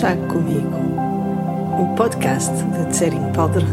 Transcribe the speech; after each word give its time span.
Chá 0.00 0.14
Comigo, 0.14 0.76
um 1.76 1.96
podcast 1.96 2.52
de 2.52 2.92
Tsering 2.92 3.32
Powder. 3.32 3.64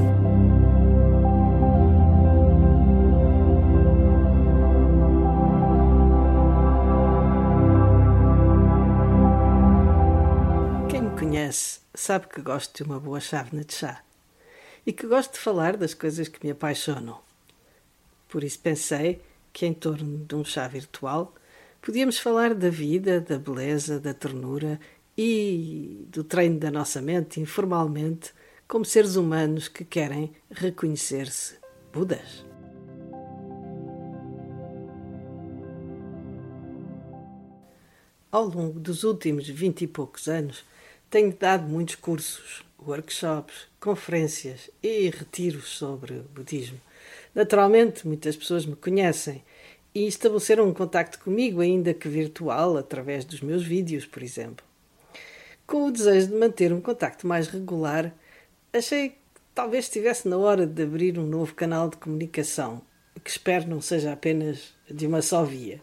Quem 10.90 11.04
me 11.04 11.10
conhece 11.12 11.82
sabe 11.94 12.26
que 12.26 12.42
gosto 12.42 12.76
de 12.76 12.90
uma 12.90 13.00
boa 13.00 13.20
chávena 13.20 13.64
de 13.64 13.76
chá 13.76 14.02
e 14.84 14.92
que 14.92 15.06
gosto 15.06 15.34
de 15.34 15.40
falar 15.40 15.78
das 15.78 15.94
coisas 15.94 16.28
que 16.28 16.44
me 16.44 16.52
apaixonam. 16.52 17.20
Por 18.30 18.44
isso 18.44 18.58
pensei 18.58 19.22
que, 19.54 19.68
em 19.68 19.76
torno 19.76 20.26
de 20.26 20.34
um 20.34 20.44
chá 20.44 20.68
virtual, 20.68 21.36
podíamos 21.84 22.18
falar 22.18 22.56
da 22.56 22.72
vida, 22.72 23.22
da 23.22 23.38
beleza, 23.38 24.00
da 24.00 24.12
ternura 24.12 24.80
e 25.18 26.06
do 26.10 26.24
treino 26.24 26.60
da 26.60 26.70
nossa 26.70 27.02
mente 27.02 27.40
informalmente, 27.40 28.34
como 28.68 28.84
seres 28.84 29.16
humanos 29.16 29.68
que 29.68 29.86
querem 29.86 30.34
reconhecer-se 30.50 31.56
Budas. 31.94 32.44
Ao 38.32 38.46
longo 38.46 38.80
dos 38.80 39.06
últimos 39.06 39.48
vinte 39.48 39.84
e 39.84 39.88
poucos 39.88 40.28
anos, 40.28 40.66
tenho 41.10 41.34
dado 41.34 41.64
muitos 41.70 41.96
cursos, 41.96 42.66
workshops, 42.86 43.68
conferências 43.80 44.70
e 44.84 45.10
retiros 45.10 45.70
sobre 45.70 46.16
budismo. 46.34 46.82
Naturalmente, 47.34 48.06
muitas 48.06 48.36
pessoas 48.36 48.66
me 48.66 48.76
conhecem 48.76 49.42
e 49.94 50.06
estabeleceram 50.06 50.68
um 50.68 50.74
contacto 50.74 51.20
comigo, 51.20 51.62
ainda 51.62 51.94
que 51.94 52.10
virtual, 52.10 52.76
através 52.76 53.24
dos 53.24 53.40
meus 53.40 53.64
vídeos, 53.64 54.06
por 54.06 54.22
exemplo. 54.22 54.66
Com 55.68 55.88
o 55.88 55.92
desejo 55.92 56.28
de 56.28 56.36
manter 56.36 56.72
um 56.72 56.80
contacto 56.80 57.26
mais 57.26 57.48
regular, 57.48 58.14
achei 58.72 59.10
que 59.10 59.16
talvez 59.54 59.86
estivesse 59.86 60.28
na 60.28 60.38
hora 60.38 60.68
de 60.68 60.84
abrir 60.84 61.18
um 61.18 61.26
novo 61.26 61.54
canal 61.56 61.90
de 61.90 61.98
comunicação, 61.98 62.82
que 63.24 63.30
espero 63.30 63.68
não 63.68 63.82
seja 63.82 64.14
apenas 64.14 64.74
de 64.90 65.08
uma 65.08 65.22
só 65.22 65.44
via. 65.44 65.82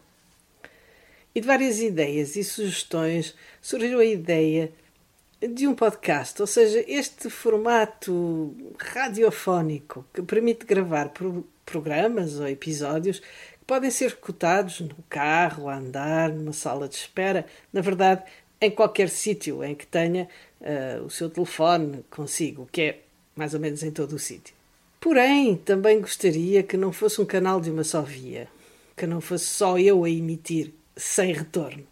E 1.35 1.41
de 1.41 1.47
várias 1.47 1.79
ideias 1.81 2.35
e 2.35 2.43
sugestões 2.43 3.35
surgiu 3.61 3.99
a 3.99 4.05
ideia 4.05 4.71
de 5.41 5.67
um 5.67 5.75
podcast, 5.75 6.39
ou 6.41 6.47
seja, 6.47 6.83
este 6.87 7.29
formato 7.29 8.55
radiofónico 8.77 10.05
que 10.13 10.21
permite 10.21 10.65
gravar 10.65 11.09
pro 11.09 11.45
programas 11.65 12.39
ou 12.39 12.47
episódios 12.47 13.19
que 13.19 13.65
podem 13.65 13.91
ser 13.91 14.05
escutados 14.05 14.79
no 14.79 14.95
carro, 15.09 15.67
a 15.67 15.75
andar, 15.75 16.29
numa 16.29 16.53
sala 16.53 16.87
de 16.87 16.95
espera, 16.95 17.45
na 17.71 17.81
verdade, 17.81 18.23
em 18.65 18.71
qualquer 18.71 19.09
sítio 19.09 19.63
em 19.63 19.75
que 19.75 19.85
tenha 19.85 20.27
uh, 20.61 21.03
o 21.03 21.09
seu 21.09 21.29
telefone 21.29 22.03
consigo, 22.09 22.67
que 22.71 22.81
é 22.81 22.99
mais 23.35 23.53
ou 23.53 23.59
menos 23.59 23.83
em 23.83 23.91
todo 23.91 24.13
o 24.13 24.19
sítio. 24.19 24.53
Porém, 24.99 25.55
também 25.55 25.99
gostaria 25.99 26.63
que 26.63 26.77
não 26.77 26.93
fosse 26.93 27.19
um 27.19 27.25
canal 27.25 27.59
de 27.59 27.69
uma 27.69 27.83
só 27.83 28.01
via, 28.01 28.47
que 28.95 29.05
não 29.05 29.19
fosse 29.19 29.45
só 29.45 29.77
eu 29.77 30.03
a 30.03 30.09
emitir, 30.09 30.71
sem 30.95 31.33
retorno 31.33 31.85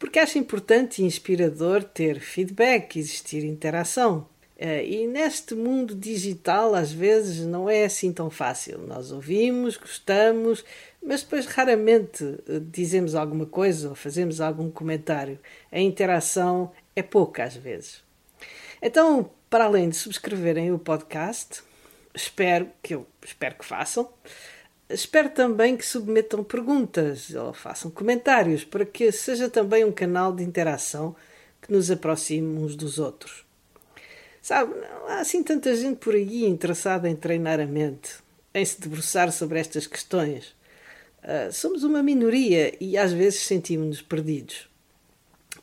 porque 0.00 0.18
acho 0.18 0.38
importante 0.38 1.02
e 1.02 1.04
inspirador 1.04 1.84
ter 1.84 2.20
feedback, 2.20 2.98
existir 2.98 3.44
interação. 3.44 4.26
Eh, 4.62 4.84
e 4.84 5.06
neste 5.06 5.54
mundo 5.54 5.94
digital, 5.94 6.74
às 6.74 6.92
vezes, 6.92 7.46
não 7.46 7.68
é 7.70 7.84
assim 7.86 8.12
tão 8.12 8.28
fácil. 8.28 8.78
Nós 8.86 9.10
ouvimos, 9.10 9.78
gostamos, 9.78 10.62
mas 11.02 11.22
depois 11.22 11.46
raramente 11.46 12.22
eh, 12.46 12.60
dizemos 12.70 13.14
alguma 13.14 13.46
coisa 13.46 13.88
ou 13.88 13.94
fazemos 13.94 14.38
algum 14.38 14.70
comentário. 14.70 15.38
A 15.72 15.80
interação 15.80 16.70
é 16.94 17.02
pouca 17.02 17.44
às 17.44 17.56
vezes. 17.56 18.02
Então, 18.82 19.30
para 19.48 19.64
além 19.64 19.88
de 19.88 19.96
subscreverem 19.96 20.70
o 20.72 20.78
podcast, 20.78 21.62
espero 22.14 22.68
que 22.82 22.94
eu 22.94 23.06
espero 23.24 23.54
que 23.54 23.64
façam. 23.64 24.10
Espero 24.90 25.30
também 25.30 25.74
que 25.74 25.86
submetam 25.86 26.44
perguntas 26.44 27.34
ou 27.34 27.54
façam 27.54 27.90
comentários 27.90 28.62
para 28.62 28.84
que 28.84 29.10
seja 29.10 29.48
também 29.48 29.86
um 29.86 29.92
canal 29.92 30.34
de 30.34 30.42
interação 30.42 31.16
que 31.62 31.72
nos 31.72 31.90
aproxime 31.90 32.58
uns 32.58 32.76
dos 32.76 32.98
outros. 32.98 33.48
Sabe, 34.42 34.74
não 34.74 35.08
há 35.08 35.20
assim 35.20 35.42
tanta 35.42 35.74
gente 35.74 35.98
por 35.98 36.14
aí 36.14 36.46
interessada 36.46 37.08
em 37.08 37.14
treinar 37.14 37.60
a 37.60 37.66
mente, 37.66 38.14
em 38.54 38.64
se 38.64 38.80
debruçar 38.80 39.30
sobre 39.32 39.58
estas 39.58 39.86
questões. 39.86 40.54
Uh, 41.22 41.52
somos 41.52 41.84
uma 41.84 42.02
minoria 42.02 42.74
e 42.80 42.96
às 42.96 43.12
vezes 43.12 43.40
sentimos-nos 43.40 44.00
perdidos. 44.00 44.68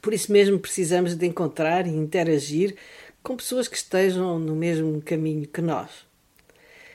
Por 0.01 0.13
isso 0.13 0.31
mesmo 0.31 0.59
precisamos 0.59 1.15
de 1.15 1.25
encontrar 1.25 1.87
e 1.87 1.89
interagir 1.89 2.75
com 3.23 3.35
pessoas 3.35 3.67
que 3.67 3.75
estejam 3.75 4.37
no 4.37 4.55
mesmo 4.55 5.01
caminho 5.01 5.47
que 5.47 5.61
nós. 5.61 5.89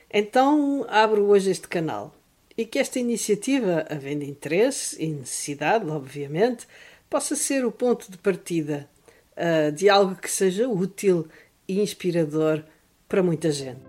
Então 0.08 0.86
abro 0.88 1.24
hoje 1.24 1.50
este 1.50 1.66
canal 1.66 2.14
e 2.56 2.64
que 2.64 2.78
esta 2.78 2.98
iniciativa, 2.98 3.84
havendo 3.90 4.24
interesse 4.24 5.02
e 5.02 5.08
necessidade, 5.08 5.88
obviamente, 5.88 6.66
possa 7.10 7.34
ser 7.34 7.64
o 7.64 7.72
ponto 7.72 8.10
de 8.10 8.18
partida 8.18 8.88
uh, 9.36 9.72
de 9.72 9.88
algo 9.88 10.14
que 10.14 10.30
seja 10.30 10.68
útil 10.68 11.26
e 11.72 11.80
inspirador 11.80 12.62
para 13.08 13.22
muita 13.22 13.50
gente. 13.50 13.80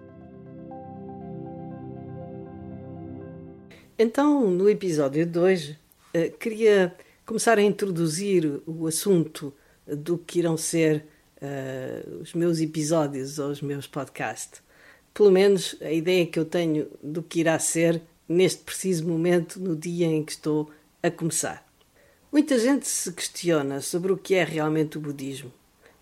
Então, 3.98 4.50
no 4.50 4.70
episódio 4.70 5.26
de 5.26 5.38
hoje, 5.38 5.80
uh, 6.16 6.38
queria 6.38 6.96
começar 7.26 7.58
a 7.58 7.62
introduzir 7.62 8.62
o 8.66 8.88
assunto 8.88 9.54
do 9.88 10.18
que 10.18 10.40
irão 10.40 10.58
ser 10.58 11.06
uh, 11.38 12.22
os 12.22 12.34
meus 12.34 12.60
episódios 12.60 13.38
ou 13.40 13.50
os 13.50 13.62
meus 13.62 13.86
podcasts. 13.86 14.62
Pelo 15.14 15.32
menos 15.32 15.76
a 15.82 15.92
ideia 15.92 16.26
que 16.26 16.40
eu 16.40 16.46
tenho 16.46 16.88
do 17.02 17.22
que 17.22 17.40
irá 17.40 17.60
ser 17.60 18.02
neste 18.28 18.64
preciso 18.64 19.08
momento, 19.08 19.60
no 19.60 19.76
dia 19.76 20.08
em 20.08 20.24
que 20.24 20.32
estou 20.32 20.72
a 21.02 21.12
começar. 21.12 21.64
Muita 22.32 22.58
gente 22.58 22.88
se 22.88 23.12
questiona 23.14 23.80
sobre 23.80 24.12
o 24.12 24.18
que 24.18 24.34
é 24.34 24.44
realmente 24.44 24.98
o 24.98 25.02
budismo. 25.02 25.52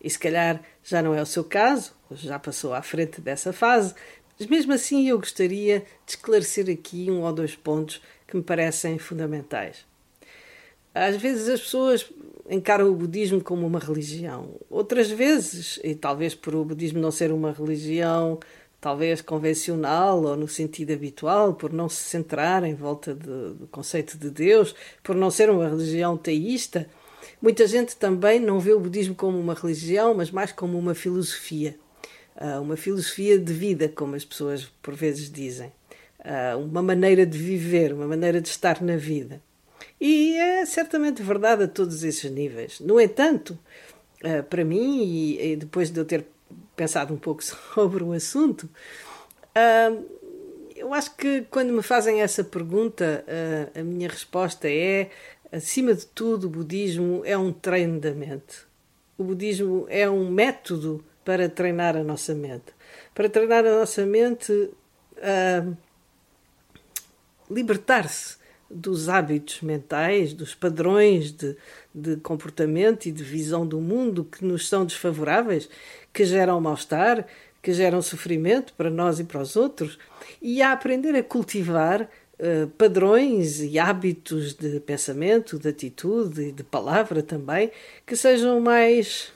E 0.03 0.09
se 0.09 0.17
calhar 0.17 0.61
já 0.83 1.01
não 1.01 1.13
é 1.13 1.21
o 1.21 1.25
seu 1.25 1.43
caso, 1.43 1.93
já 2.11 2.39
passou 2.39 2.73
à 2.73 2.81
frente 2.81 3.21
dessa 3.21 3.53
fase, 3.53 3.93
mas 4.39 4.47
mesmo 4.47 4.73
assim 4.73 5.07
eu 5.07 5.19
gostaria 5.19 5.79
de 6.05 6.11
esclarecer 6.11 6.69
aqui 6.69 7.09
um 7.09 7.21
ou 7.21 7.31
dois 7.31 7.55
pontos 7.55 8.01
que 8.27 8.35
me 8.35 8.43
parecem 8.43 8.97
fundamentais. 8.97 9.85
Às 10.93 11.15
vezes 11.17 11.47
as 11.47 11.61
pessoas 11.61 12.11
encaram 12.49 12.89
o 12.89 12.95
budismo 12.95 13.41
como 13.41 13.65
uma 13.65 13.79
religião. 13.79 14.55
Outras 14.69 15.09
vezes, 15.09 15.79
e 15.83 15.95
talvez 15.95 16.35
por 16.35 16.55
o 16.55 16.65
budismo 16.65 16.99
não 16.99 17.11
ser 17.11 17.31
uma 17.31 17.51
religião 17.51 18.39
talvez 18.81 19.21
convencional 19.21 20.23
ou 20.23 20.35
no 20.35 20.47
sentido 20.47 20.91
habitual, 20.91 21.53
por 21.53 21.71
não 21.71 21.87
se 21.87 22.01
centrar 22.01 22.63
em 22.63 22.73
volta 22.73 23.13
de, 23.13 23.53
do 23.53 23.67
conceito 23.71 24.17
de 24.17 24.31
Deus, 24.31 24.75
por 25.03 25.15
não 25.15 25.29
ser 25.29 25.51
uma 25.51 25.69
religião 25.69 26.17
teísta. 26.17 26.89
Muita 27.41 27.65
gente 27.65 27.95
também 27.95 28.39
não 28.39 28.59
vê 28.59 28.71
o 28.71 28.79
budismo 28.79 29.15
como 29.15 29.39
uma 29.39 29.55
religião, 29.55 30.13
mas 30.13 30.29
mais 30.29 30.51
como 30.51 30.77
uma 30.77 30.93
filosofia. 30.93 31.75
Uh, 32.35 32.61
uma 32.61 32.77
filosofia 32.77 33.37
de 33.39 33.51
vida, 33.51 33.89
como 33.89 34.15
as 34.15 34.23
pessoas 34.23 34.71
por 34.81 34.93
vezes 34.93 35.31
dizem. 35.31 35.71
Uh, 36.19 36.59
uma 36.59 36.83
maneira 36.83 37.25
de 37.25 37.37
viver, 37.37 37.93
uma 37.93 38.05
maneira 38.05 38.39
de 38.39 38.47
estar 38.47 38.79
na 38.81 38.95
vida. 38.95 39.41
E 39.99 40.35
é 40.37 40.65
certamente 40.67 41.23
verdade 41.23 41.63
a 41.63 41.67
todos 41.67 42.03
esses 42.03 42.29
níveis. 42.29 42.79
No 42.79 43.01
entanto, 43.01 43.57
uh, 44.23 44.43
para 44.43 44.63
mim, 44.63 45.35
e, 45.39 45.55
depois 45.55 45.89
de 45.89 45.99
eu 45.99 46.05
ter 46.05 46.23
pensado 46.75 47.11
um 47.11 47.17
pouco 47.17 47.41
sobre 47.73 48.03
o 48.03 48.11
assunto, 48.11 48.69
eu 50.75 50.93
acho 50.93 51.15
que 51.15 51.41
quando 51.49 51.73
me 51.73 51.81
fazem 51.81 52.21
essa 52.21 52.43
pergunta, 52.43 53.25
a 53.75 53.83
minha 53.83 54.07
resposta 54.07 54.69
é: 54.69 55.09
acima 55.51 55.93
de 55.93 56.05
tudo, 56.05 56.47
o 56.47 56.49
budismo 56.49 57.21
é 57.25 57.37
um 57.37 57.51
treino 57.51 57.99
da 57.99 58.11
mente. 58.11 58.65
O 59.17 59.23
budismo 59.23 59.85
é 59.89 60.09
um 60.09 60.29
método 60.29 61.03
para 61.23 61.49
treinar 61.49 61.95
a 61.95 62.03
nossa 62.03 62.33
mente. 62.33 62.73
Para 63.13 63.29
treinar 63.29 63.65
a 63.65 63.79
nossa 63.79 64.05
mente, 64.05 64.51
uh, 64.51 65.77
libertar-se 67.49 68.37
dos 68.69 69.09
hábitos 69.09 69.61
mentais, 69.61 70.33
dos 70.33 70.55
padrões 70.55 71.31
de, 71.31 71.57
de 71.93 72.15
comportamento 72.17 73.05
e 73.05 73.11
de 73.11 73.23
visão 73.23 73.67
do 73.67 73.81
mundo 73.81 74.23
que 74.23 74.45
nos 74.45 74.67
são 74.67 74.85
desfavoráveis, 74.85 75.69
que 76.13 76.23
geram 76.23 76.61
mal-estar, 76.61 77.27
que 77.61 77.73
geram 77.73 78.01
sofrimento 78.01 78.73
para 78.73 78.89
nós 78.89 79.19
e 79.19 79.23
para 79.23 79.41
os 79.41 79.55
outros, 79.55 79.99
e 80.41 80.61
a 80.61 80.71
aprender 80.71 81.15
a 81.15 81.23
cultivar 81.23 82.09
uh, 82.41 82.67
padrões 82.71 83.61
e 83.61 83.79
hábitos 83.79 84.53
de 84.53 84.81
pensamento, 84.81 85.57
de 85.57 85.69
atitude 85.69 86.41
e 86.41 86.51
de 86.51 86.63
palavra 86.63 87.23
também, 87.23 87.71
que 88.05 88.15
sejam 88.17 88.59
mais 88.59 89.31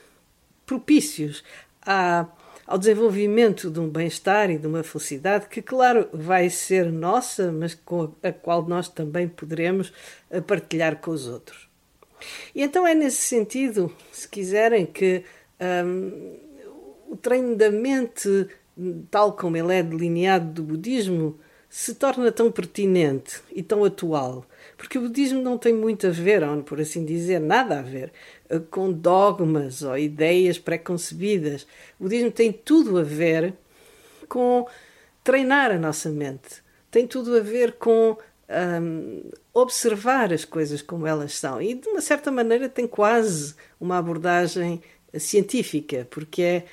propícios 0.66 1.42
a 1.80 2.26
ao 2.66 2.76
desenvolvimento 2.76 3.70
de 3.70 3.78
um 3.78 3.88
bem-estar 3.88 4.50
e 4.50 4.58
de 4.58 4.66
uma 4.66 4.82
felicidade 4.82 5.46
que, 5.48 5.62
claro, 5.62 6.08
vai 6.12 6.50
ser 6.50 6.90
nossa, 6.90 7.52
mas 7.52 7.74
com 7.74 8.12
a 8.20 8.32
qual 8.32 8.66
nós 8.66 8.88
também 8.88 9.28
poderemos 9.28 9.92
partilhar 10.48 10.96
com 10.96 11.12
os 11.12 11.28
outros. 11.28 11.68
E 12.52 12.64
então 12.64 12.84
é 12.84 12.92
nesse 12.92 13.22
sentido, 13.22 13.94
se 14.10 14.28
quiserem, 14.28 14.84
que 14.84 15.24
Um, 15.58 16.36
o 17.08 17.16
treino 17.16 17.56
da 17.56 17.70
mente, 17.70 18.46
tal 19.10 19.32
como 19.32 19.56
ele 19.56 19.72
é 19.72 19.82
delineado 19.82 20.52
do 20.52 20.62
budismo, 20.62 21.38
se 21.76 21.94
torna 21.94 22.32
tão 22.32 22.50
pertinente 22.50 23.42
e 23.54 23.62
tão 23.62 23.84
atual, 23.84 24.46
porque 24.78 24.96
o 24.96 25.02
budismo 25.02 25.42
não 25.42 25.58
tem 25.58 25.74
muito 25.74 26.06
a 26.06 26.10
ver, 26.10 26.42
ou 26.42 26.62
por 26.62 26.80
assim 26.80 27.04
dizer, 27.04 27.38
nada 27.38 27.80
a 27.80 27.82
ver 27.82 28.10
eh, 28.48 28.58
com 28.70 28.90
dogmas 28.90 29.82
ou 29.82 29.96
ideias 29.98 30.58
pré-concebidas. 30.58 31.66
O 32.00 32.04
budismo 32.04 32.30
tem 32.30 32.50
tudo 32.50 32.96
a 32.96 33.02
ver 33.02 33.52
com 34.26 34.66
treinar 35.22 35.70
a 35.70 35.78
nossa 35.78 36.08
mente, 36.08 36.62
tem 36.90 37.06
tudo 37.06 37.36
a 37.36 37.40
ver 37.40 37.72
com 37.72 38.16
um, 38.80 39.30
observar 39.52 40.32
as 40.32 40.46
coisas 40.46 40.80
como 40.80 41.06
elas 41.06 41.34
são 41.34 41.60
e, 41.60 41.74
de 41.74 41.86
uma 41.90 42.00
certa 42.00 42.32
maneira, 42.32 42.70
tem 42.70 42.86
quase 42.86 43.54
uma 43.78 43.98
abordagem 43.98 44.80
científica, 45.18 46.08
porque 46.10 46.40
é 46.40 46.64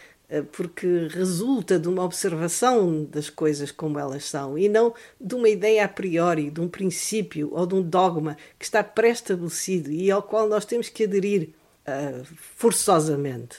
porque 0.51 1.07
resulta 1.11 1.77
de 1.77 1.87
uma 1.87 2.03
observação 2.03 3.03
das 3.05 3.29
coisas 3.29 3.71
como 3.71 3.99
elas 3.99 4.25
são 4.25 4.57
e 4.57 4.67
não 4.67 4.93
de 5.19 5.35
uma 5.35 5.49
ideia 5.49 5.85
a 5.85 5.87
priori, 5.87 6.49
de 6.49 6.59
um 6.59 6.67
princípio 6.67 7.49
ou 7.51 7.65
de 7.65 7.75
um 7.75 7.81
dogma 7.81 8.37
que 8.57 8.65
está 8.65 8.83
pré-estabelecido 8.83 9.91
e 9.91 10.09
ao 10.09 10.23
qual 10.23 10.47
nós 10.47 10.65
temos 10.65 10.89
que 10.89 11.03
aderir 11.03 11.49
uh, 11.87 12.25
forçosamente. 12.55 13.57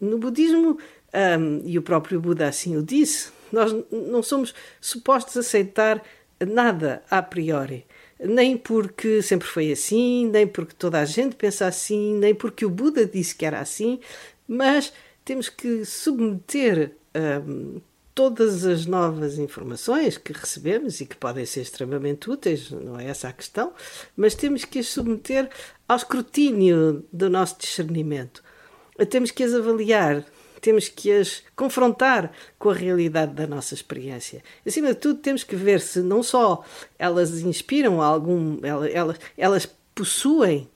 No 0.00 0.18
budismo, 0.18 0.78
um, 1.38 1.62
e 1.64 1.78
o 1.78 1.82
próprio 1.82 2.20
Buda 2.20 2.48
assim 2.48 2.76
o 2.76 2.82
disse, 2.82 3.30
nós 3.52 3.74
não 3.90 4.22
somos 4.22 4.54
supostos 4.80 5.36
aceitar 5.36 6.02
nada 6.40 7.02
a 7.10 7.22
priori. 7.22 7.86
Nem 8.20 8.56
porque 8.56 9.22
sempre 9.22 9.46
foi 9.46 9.70
assim, 9.70 10.28
nem 10.28 10.46
porque 10.46 10.74
toda 10.74 10.98
a 10.98 11.04
gente 11.04 11.36
pensa 11.36 11.66
assim, 11.66 12.14
nem 12.14 12.34
porque 12.34 12.66
o 12.66 12.70
Buda 12.70 13.06
disse 13.06 13.34
que 13.34 13.46
era 13.46 13.60
assim, 13.60 14.00
mas 14.46 14.92
temos 15.28 15.50
que 15.50 15.84
submeter 15.84 16.96
um, 17.44 17.82
todas 18.14 18.64
as 18.64 18.86
novas 18.86 19.38
informações 19.38 20.16
que 20.16 20.32
recebemos 20.32 21.02
e 21.02 21.06
que 21.06 21.14
podem 21.14 21.44
ser 21.44 21.60
extremamente 21.60 22.30
úteis, 22.30 22.70
não 22.70 22.98
é 22.98 23.04
essa 23.04 23.28
a 23.28 23.32
questão, 23.34 23.74
mas 24.16 24.34
temos 24.34 24.64
que 24.64 24.78
as 24.78 24.86
submeter 24.86 25.50
ao 25.86 25.98
escrutínio 25.98 27.04
do 27.12 27.28
nosso 27.28 27.58
discernimento. 27.58 28.42
Temos 29.10 29.30
que 29.30 29.44
as 29.44 29.52
avaliar, 29.52 30.24
temos 30.62 30.88
que 30.88 31.12
as 31.12 31.42
confrontar 31.54 32.32
com 32.58 32.70
a 32.70 32.74
realidade 32.74 33.34
da 33.34 33.46
nossa 33.46 33.74
experiência. 33.74 34.42
Acima 34.66 34.94
de 34.94 34.94
tudo, 34.94 35.20
temos 35.20 35.44
que 35.44 35.56
ver 35.56 35.82
se 35.82 36.00
não 36.00 36.22
só 36.22 36.64
elas 36.98 37.38
inspiram 37.42 38.00
algum, 38.00 38.58
elas, 38.64 39.18
elas 39.36 39.68
possuem 39.94 40.66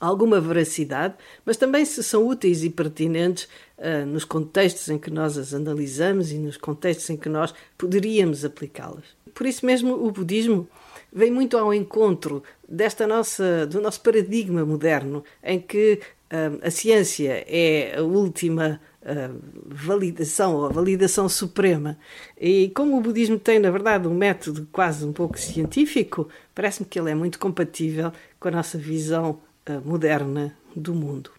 alguma 0.00 0.40
veracidade, 0.40 1.14
mas 1.44 1.56
também 1.56 1.84
se 1.84 2.02
são 2.02 2.26
úteis 2.26 2.62
e 2.62 2.70
pertinentes 2.70 3.48
uh, 3.78 4.06
nos 4.06 4.24
contextos 4.24 4.88
em 4.88 4.98
que 4.98 5.10
nós 5.10 5.36
as 5.36 5.52
analisamos 5.52 6.30
e 6.32 6.38
nos 6.38 6.56
contextos 6.56 7.10
em 7.10 7.16
que 7.16 7.28
nós 7.28 7.52
poderíamos 7.76 8.44
aplicá-las. 8.44 9.04
Por 9.34 9.46
isso 9.46 9.64
mesmo 9.66 9.94
o 9.94 10.10
budismo 10.10 10.68
vem 11.12 11.30
muito 11.30 11.56
ao 11.56 11.72
encontro 11.72 12.42
desta 12.68 13.06
nossa 13.06 13.66
do 13.66 13.80
nosso 13.80 14.00
paradigma 14.02 14.64
moderno 14.64 15.24
em 15.42 15.58
que 15.58 16.00
uh, 16.32 16.58
a 16.62 16.70
ciência 16.70 17.44
é 17.48 17.96
a 17.98 18.02
última 18.02 18.80
uh, 19.02 19.38
validação 19.66 20.64
a 20.64 20.68
validação 20.68 21.28
suprema. 21.28 21.98
E 22.40 22.70
como 22.74 22.96
o 22.96 23.00
budismo 23.00 23.38
tem, 23.38 23.58
na 23.58 23.70
verdade, 23.70 24.06
um 24.06 24.14
método 24.14 24.68
quase 24.70 25.04
um 25.04 25.12
pouco 25.12 25.38
científico, 25.38 26.28
parece-me 26.54 26.88
que 26.88 26.98
ele 26.98 27.10
é 27.10 27.14
muito 27.14 27.38
compatível 27.38 28.12
com 28.38 28.48
a 28.48 28.52
nossa 28.52 28.78
visão 28.78 29.40
moderna 29.74 30.54
do 30.74 30.94
mundo. 30.94 31.30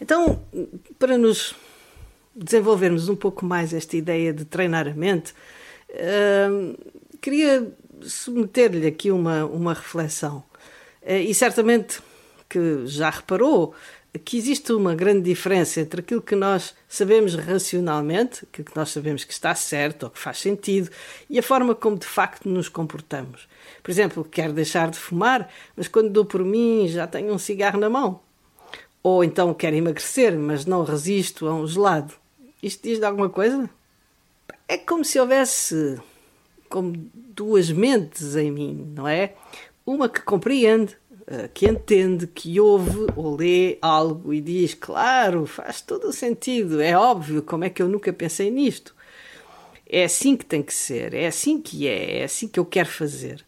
Então, 0.00 0.42
para 0.98 1.16
nos 1.16 1.54
desenvolvermos 2.34 3.08
um 3.08 3.16
pouco 3.16 3.44
mais 3.44 3.72
esta 3.72 3.96
ideia 3.96 4.32
de 4.32 4.44
treinar 4.44 4.88
a 4.88 4.94
mente, 4.94 5.32
uh, 5.90 6.76
queria 7.20 7.72
submeter-lhe 8.02 8.86
aqui 8.86 9.10
uma, 9.10 9.44
uma 9.44 9.72
reflexão. 9.72 10.42
Uh, 11.02 11.12
e 11.12 11.34
certamente 11.34 12.00
que 12.48 12.86
já 12.86 13.10
reparou 13.10 13.74
que 14.18 14.36
existe 14.36 14.72
uma 14.72 14.94
grande 14.94 15.22
diferença 15.22 15.80
entre 15.80 16.00
aquilo 16.00 16.22
que 16.22 16.36
nós 16.36 16.74
sabemos 16.88 17.34
racionalmente, 17.34 18.44
aquilo 18.44 18.66
que 18.66 18.76
nós 18.76 18.90
sabemos 18.90 19.24
que 19.24 19.32
está 19.32 19.54
certo 19.54 20.04
ou 20.04 20.10
que 20.10 20.18
faz 20.18 20.38
sentido, 20.38 20.90
e 21.28 21.38
a 21.38 21.42
forma 21.42 21.74
como 21.74 21.98
de 21.98 22.06
facto 22.06 22.48
nos 22.48 22.68
comportamos. 22.68 23.48
Por 23.82 23.90
exemplo, 23.90 24.24
quero 24.24 24.52
deixar 24.52 24.90
de 24.90 24.98
fumar, 24.98 25.50
mas 25.76 25.88
quando 25.88 26.10
dou 26.10 26.24
por 26.24 26.44
mim 26.44 26.86
já 26.88 27.06
tenho 27.06 27.34
um 27.34 27.38
cigarro 27.38 27.80
na 27.80 27.90
mão. 27.90 28.20
Ou 29.02 29.24
então 29.24 29.52
quero 29.52 29.76
emagrecer, 29.76 30.38
mas 30.38 30.64
não 30.64 30.84
resisto 30.84 31.46
a 31.46 31.54
um 31.54 31.66
gelado. 31.66 32.14
Isto 32.62 32.84
diz 32.84 32.98
de 32.98 33.04
alguma 33.04 33.28
coisa? 33.28 33.68
É 34.66 34.78
como 34.78 35.04
se 35.04 35.18
houvesse 35.18 36.00
como 36.68 36.92
duas 37.14 37.70
mentes 37.70 38.34
em 38.36 38.50
mim, 38.50 38.92
não 38.96 39.06
é? 39.06 39.34
Uma 39.84 40.08
que 40.08 40.22
compreende, 40.22 40.96
que 41.52 41.66
entende, 41.66 42.26
que 42.26 42.60
ouve 42.60 43.06
ou 43.16 43.36
lê 43.36 43.78
algo 43.80 44.32
e 44.32 44.40
diz, 44.40 44.74
claro, 44.74 45.46
faz 45.46 45.80
todo 45.80 46.08
o 46.08 46.12
sentido, 46.12 46.80
é 46.80 46.96
óbvio, 46.96 47.42
como 47.42 47.64
é 47.64 47.70
que 47.70 47.82
eu 47.82 47.88
nunca 47.88 48.12
pensei 48.12 48.50
nisto? 48.50 48.94
É 49.88 50.04
assim 50.04 50.36
que 50.36 50.44
tem 50.44 50.62
que 50.62 50.74
ser, 50.74 51.14
é 51.14 51.26
assim 51.26 51.60
que 51.60 51.88
é, 51.88 52.20
é 52.20 52.24
assim 52.24 52.48
que 52.48 52.60
eu 52.60 52.64
quero 52.66 52.88
fazer. 52.88 53.44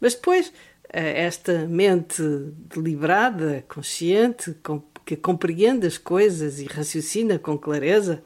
Mas 0.00 0.14
depois, 0.14 0.52
eh, 0.92 1.24
esta 1.24 1.66
mente 1.66 2.22
deliberada, 2.74 3.64
consciente, 3.68 4.56
que 5.04 5.16
compreende 5.16 5.86
as 5.86 5.98
coisas 5.98 6.60
e 6.60 6.64
raciocina 6.64 7.38
com 7.38 7.58
clareza, 7.58 8.22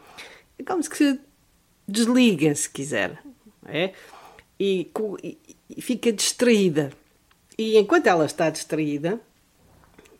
é 0.58 0.62
como 0.62 0.82
se 0.82 1.18
desliga, 1.86 2.54
se 2.54 2.70
quiser, 2.70 3.18
é? 3.66 3.92
E, 4.58 4.88
e 5.68 5.82
fica 5.82 6.12
distraída. 6.12 6.92
E 7.56 7.78
enquanto 7.78 8.06
ela 8.06 8.26
está 8.26 8.50
distraída, 8.50 9.20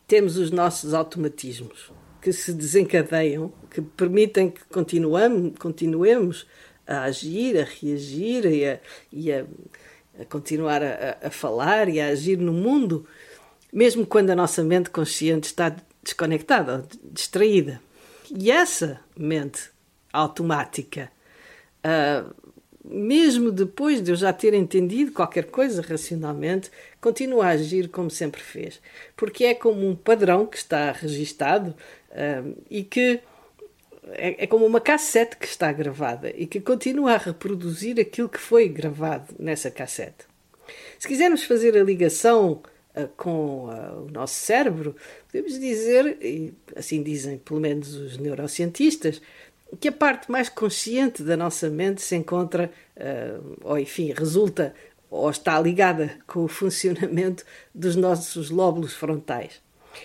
temos 0.07 0.37
os 0.37 0.51
nossos 0.51 0.93
automatismos 0.93 1.91
que 2.21 2.31
se 2.31 2.53
desencadeiam, 2.53 3.51
que 3.69 3.81
permitem 3.81 4.49
que 4.49 4.63
continuamos, 4.65 5.53
continuemos 5.59 6.47
a 6.87 7.03
agir, 7.03 7.59
a 7.59 7.63
reagir 7.63 8.45
e 8.45 8.65
a, 8.65 8.79
e 9.11 9.31
a 9.31 9.45
a 10.19 10.25
continuar 10.25 10.81
a, 10.83 11.17
a, 11.23 11.29
falar 11.29 11.89
e 11.89 11.99
a 11.99 12.07
agir 12.07 12.37
no 12.37 12.53
mundo, 12.53 13.05
mesmo 13.71 14.05
quando 14.05 14.29
a 14.29 14.35
nossa 14.35 14.63
mente 14.63 14.89
consciente 14.89 15.47
está 15.47 15.75
desconectada, 16.01 16.85
distraída. 17.03 17.81
E 18.33 18.49
essa 18.49 18.99
mente 19.15 19.69
automática, 20.11 21.11
uh, 21.83 22.33
mesmo 22.87 23.51
depois 23.51 24.01
de 24.01 24.11
eu 24.11 24.15
já 24.15 24.31
ter 24.31 24.53
entendido 24.53 25.11
qualquer 25.11 25.45
coisa 25.45 25.81
racionalmente, 25.81 26.69
continua 27.01 27.47
a 27.47 27.49
agir 27.49 27.89
como 27.89 28.09
sempre 28.09 28.41
fez. 28.41 28.79
Porque 29.15 29.45
é 29.45 29.53
como 29.53 29.87
um 29.87 29.95
padrão 29.95 30.45
que 30.45 30.57
está 30.57 30.91
registado 30.91 31.75
uh, 32.11 32.55
e 32.69 32.83
que 32.83 33.19
é, 34.13 34.43
é, 34.43 34.47
como 34.47 34.65
uma 34.65 34.79
cassete 34.79 35.35
que 35.37 35.47
está 35.47 35.71
gravada 35.71 36.31
e 36.35 36.45
que 36.45 36.59
continua 36.59 37.13
a 37.13 37.17
reproduzir 37.17 37.99
aquilo 37.99 38.29
que 38.29 38.39
foi 38.39 38.67
gravado 38.69 39.33
nessa 39.39 39.71
cassete. 39.71 40.25
Se 40.99 41.07
quisermos 41.07 41.43
fazer 41.43 41.75
a 41.75 41.83
ligação 41.83 42.61
uh, 42.95 43.07
com 43.17 43.65
uh, 43.65 44.05
o 44.07 44.11
nosso 44.11 44.35
cérebro, 44.35 44.95
podemos 45.31 45.59
dizer, 45.59 46.17
e 46.21 46.53
assim 46.75 47.01
dizem 47.01 47.39
pelo 47.39 47.59
menos 47.59 47.95
os 47.95 48.17
neurocientistas, 48.17 49.21
que 49.79 49.87
a 49.87 49.91
parte 49.91 50.31
mais 50.31 50.49
consciente 50.49 51.23
da 51.23 51.35
nossa 51.35 51.69
mente 51.69 52.01
se 52.01 52.15
encontra, 52.15 52.71
uh, 52.95 53.57
ou 53.63 53.79
enfim, 53.79 54.13
resulta 54.13 54.73
ou 55.09 55.29
está 55.29 55.59
ligada 55.59 56.17
com 56.27 56.43
o 56.43 56.47
funcionamento 56.47 57.45
dos 57.73 57.95
nossos 57.95 58.49
lóbulos 58.49 58.93
frontais. 58.93 59.61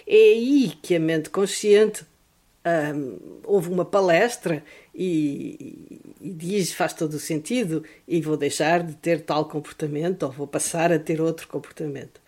É 0.06 0.14
aí 0.14 0.72
que 0.82 0.94
a 0.94 1.00
mente 1.00 1.30
consciente 1.30 2.04
um, 2.94 3.40
houve 3.44 3.70
uma 3.70 3.84
palestra 3.84 4.62
e, 4.94 6.00
e, 6.20 6.30
diz 6.30 6.72
faz 6.72 6.92
todo 6.92 7.14
o 7.14 7.18
sentido 7.18 7.82
e 8.06 8.20
vou 8.20 8.36
deixar 8.36 8.82
de 8.82 8.94
ter 8.94 9.22
tal 9.22 9.46
comportamento 9.46 10.24
ou 10.24 10.30
vou 10.30 10.46
passar 10.46 10.92
a 10.92 10.98
ter 10.98 11.20
outro 11.20 11.48
comportamento. 11.48 12.20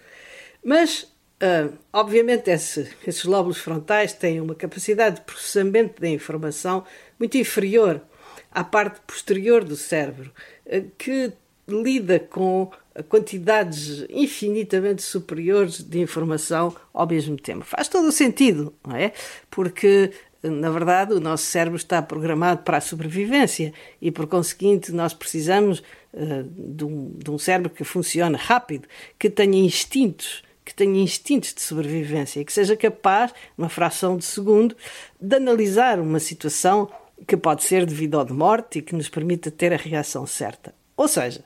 Mas, 0.64 1.02
uh, 1.42 1.76
obviamente, 1.92 2.50
esse, 2.50 2.88
esses 3.06 3.24
lóbulos 3.24 3.58
frontais 3.58 4.12
têm 4.12 4.40
uma 4.40 4.54
capacidade 4.54 5.16
de 5.16 5.22
processamento 5.22 6.00
da 6.00 6.08
informação 6.08 6.84
muito 7.22 7.38
inferior 7.38 8.02
à 8.50 8.64
parte 8.64 9.00
posterior 9.06 9.62
do 9.62 9.76
cérebro, 9.76 10.32
uh, 10.66 10.90
que 10.98 11.32
lida 11.68 12.18
com 12.18 12.70
quantidades 13.08 14.04
infinitamente 14.10 15.02
superiores 15.02 15.80
de 15.82 16.00
informação 16.00 16.74
ao 16.92 17.06
mesmo 17.06 17.36
tempo. 17.36 17.64
Faz 17.64 17.88
todo 17.88 18.08
o 18.08 18.12
sentido, 18.12 18.74
não 18.86 18.96
é? 18.96 19.12
Porque, 19.48 20.10
na 20.42 20.68
verdade, 20.68 21.14
o 21.14 21.20
nosso 21.20 21.44
cérebro 21.44 21.76
está 21.76 22.02
programado 22.02 22.62
para 22.62 22.78
a 22.78 22.80
sobrevivência 22.80 23.72
e, 24.00 24.10
por 24.10 24.26
conseguinte, 24.26 24.90
nós 24.90 25.14
precisamos 25.14 25.78
uh, 26.12 26.42
de, 26.44 26.84
um, 26.84 27.12
de 27.16 27.30
um 27.30 27.38
cérebro 27.38 27.70
que 27.70 27.84
funcione 27.84 28.36
rápido, 28.36 28.88
que 29.16 29.30
tenha 29.30 29.58
instintos 29.58 30.42
que 30.64 30.72
tenha 30.72 31.02
instintos 31.02 31.52
de 31.52 31.60
sobrevivência 31.60 32.40
e 32.40 32.44
que 32.44 32.52
seja 32.52 32.76
capaz, 32.76 33.32
numa 33.58 33.68
fração 33.68 34.16
de 34.16 34.24
segundo, 34.24 34.76
de 35.20 35.36
analisar 35.36 35.98
uma 35.98 36.20
situação 36.20 36.88
que 37.26 37.36
pode 37.36 37.64
ser 37.64 37.86
de 37.86 37.94
vida 37.94 38.18
ou 38.18 38.24
de 38.24 38.32
morte 38.32 38.78
e 38.78 38.82
que 38.82 38.94
nos 38.94 39.08
permita 39.08 39.50
ter 39.50 39.72
a 39.72 39.76
reação 39.76 40.26
certa. 40.26 40.74
Ou 40.96 41.08
seja, 41.08 41.44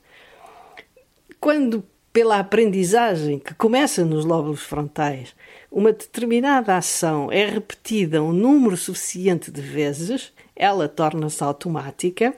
quando 1.40 1.84
pela 2.12 2.38
aprendizagem 2.38 3.38
que 3.38 3.54
começa 3.54 4.04
nos 4.04 4.24
lóbulos 4.24 4.62
frontais, 4.62 5.34
uma 5.70 5.92
determinada 5.92 6.76
ação 6.76 7.30
é 7.30 7.44
repetida 7.44 8.22
um 8.22 8.32
número 8.32 8.76
suficiente 8.76 9.50
de 9.50 9.60
vezes, 9.60 10.32
ela 10.54 10.88
torna-se 10.88 11.44
automática 11.44 12.34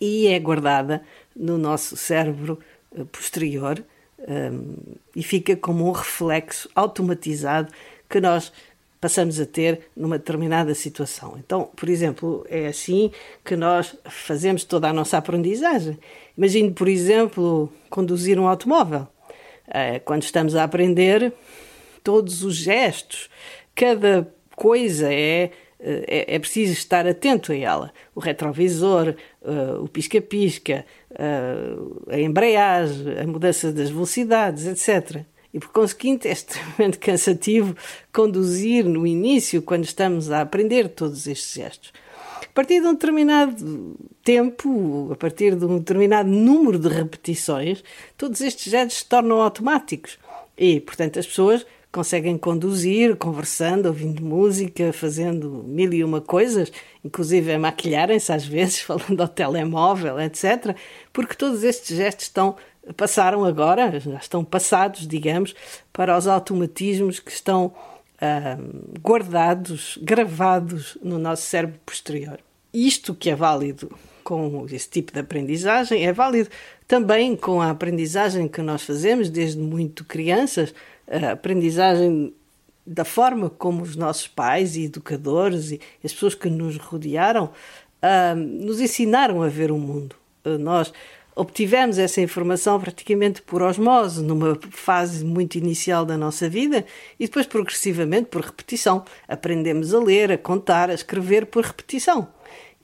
e 0.00 0.28
é 0.28 0.38
guardada 0.38 1.02
no 1.34 1.58
nosso 1.58 1.96
cérebro 1.96 2.60
eh, 2.96 3.02
posterior 3.10 3.82
um, 4.20 4.76
e 5.14 5.22
fica 5.22 5.56
como 5.56 5.88
um 5.88 5.92
reflexo 5.92 6.68
automatizado 6.74 7.72
que 8.08 8.20
nós 8.20 8.52
passamos 9.00 9.40
a 9.40 9.46
ter 9.46 9.80
numa 9.96 10.18
determinada 10.18 10.74
situação. 10.74 11.36
Então, 11.38 11.70
por 11.76 11.88
exemplo, 11.88 12.46
é 12.48 12.66
assim 12.66 13.10
que 13.44 13.56
nós 13.56 13.96
fazemos 14.04 14.64
toda 14.64 14.88
a 14.88 14.92
nossa 14.92 15.18
aprendizagem. 15.18 15.98
Imagine, 16.36 16.70
por 16.70 16.88
exemplo, 16.88 17.72
conduzir 17.90 18.38
um 18.38 18.46
automóvel. 18.46 19.06
Eh, 19.68 19.98
quando 20.00 20.22
estamos 20.22 20.54
a 20.54 20.64
aprender, 20.64 21.32
todos 22.02 22.42
os 22.42 22.56
gestos, 22.56 23.28
cada 23.74 24.32
coisa 24.54 25.12
é 25.12 25.50
é, 25.78 26.34
é 26.34 26.38
preciso 26.38 26.72
estar 26.72 27.06
atento 27.06 27.52
a 27.52 27.56
ela. 27.56 27.92
O 28.14 28.20
retrovisor, 28.20 29.14
uh, 29.42 29.82
o 29.82 29.88
pisca-pisca, 29.88 30.84
uh, 31.12 32.10
a 32.10 32.18
embreagem, 32.18 33.18
a 33.18 33.26
mudança 33.26 33.72
das 33.72 33.90
velocidades, 33.90 34.66
etc. 34.66 35.22
E 35.56 35.58
por 35.58 35.70
conseguinte 35.70 36.28
é 36.28 36.32
extremamente 36.32 36.98
cansativo 37.00 37.74
conduzir 38.12 38.84
no 38.84 39.06
início, 39.06 39.62
quando 39.62 39.84
estamos 39.84 40.30
a 40.30 40.42
aprender 40.42 40.90
todos 40.90 41.26
estes 41.26 41.54
gestos. 41.54 41.92
A 42.42 42.52
partir 42.52 42.82
de 42.82 42.86
um 42.86 42.92
determinado 42.92 43.96
tempo, 44.22 45.08
a 45.10 45.16
partir 45.16 45.56
de 45.56 45.64
um 45.64 45.78
determinado 45.78 46.28
número 46.28 46.78
de 46.78 46.88
repetições, 46.88 47.82
todos 48.18 48.42
estes 48.42 48.70
gestos 48.70 48.98
se 48.98 49.06
tornam 49.06 49.40
automáticos. 49.40 50.18
E, 50.58 50.78
portanto, 50.78 51.18
as 51.18 51.26
pessoas 51.26 51.64
conseguem 51.92 52.36
conduzir, 52.36 53.16
conversando, 53.16 53.86
ouvindo 53.86 54.22
música, 54.22 54.92
fazendo 54.92 55.64
mil 55.66 55.92
e 55.92 56.04
uma 56.04 56.20
coisas, 56.20 56.70
inclusive 57.04 57.56
maquilharem-se 57.56 58.32
às 58.32 58.44
vezes, 58.44 58.80
falando 58.82 59.20
ao 59.20 59.28
telemóvel, 59.28 60.20
etc. 60.20 60.76
Porque 61.12 61.34
todos 61.34 61.64
estes 61.64 61.96
gestos 61.96 62.26
estão 62.26 62.56
passaram 62.96 63.44
agora, 63.44 63.98
já 63.98 64.16
estão 64.16 64.44
passados, 64.44 65.08
digamos, 65.08 65.54
para 65.92 66.16
os 66.16 66.28
automatismos 66.28 67.18
que 67.18 67.32
estão 67.32 67.74
ah, 68.20 68.56
guardados, 69.02 69.98
gravados 70.00 70.96
no 71.02 71.18
nosso 71.18 71.42
cérebro 71.42 71.78
posterior. 71.84 72.38
Isto 72.72 73.14
que 73.14 73.30
é 73.30 73.34
válido 73.34 73.90
com 74.22 74.66
esse 74.70 74.88
tipo 74.88 75.12
de 75.12 75.20
aprendizagem 75.20 76.04
é 76.04 76.12
válido 76.12 76.50
também 76.86 77.36
com 77.36 77.60
a 77.60 77.70
aprendizagem 77.70 78.48
que 78.48 78.60
nós 78.60 78.82
fazemos 78.82 79.30
desde 79.30 79.60
muito 79.60 80.04
crianças, 80.04 80.74
a 81.08 81.32
aprendizagem 81.32 82.34
da 82.86 83.04
forma 83.04 83.50
como 83.50 83.82
os 83.82 83.96
nossos 83.96 84.28
pais 84.28 84.76
e 84.76 84.84
educadores 84.84 85.72
e 85.72 85.80
as 86.04 86.12
pessoas 86.12 86.34
que 86.34 86.48
nos 86.48 86.76
rodearam 86.76 87.50
uh, 88.02 88.36
nos 88.36 88.80
ensinaram 88.80 89.42
a 89.42 89.48
ver 89.48 89.72
o 89.72 89.78
mundo. 89.78 90.14
Uh, 90.44 90.58
nós 90.58 90.92
obtivemos 91.34 91.98
essa 91.98 92.20
informação 92.20 92.80
praticamente 92.80 93.42
por 93.42 93.60
osmose, 93.60 94.22
numa 94.22 94.58
fase 94.70 95.24
muito 95.24 95.56
inicial 95.56 96.06
da 96.06 96.16
nossa 96.16 96.48
vida, 96.48 96.86
e 97.20 97.26
depois 97.26 97.46
progressivamente 97.46 98.28
por 98.30 98.40
repetição. 98.40 99.04
Aprendemos 99.28 99.92
a 99.92 99.98
ler, 99.98 100.32
a 100.32 100.38
contar, 100.38 100.88
a 100.88 100.94
escrever 100.94 101.46
por 101.46 101.64
repetição. 101.64 102.28